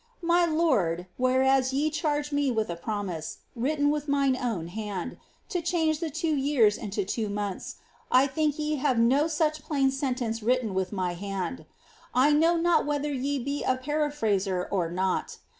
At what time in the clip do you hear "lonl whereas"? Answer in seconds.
0.47-1.73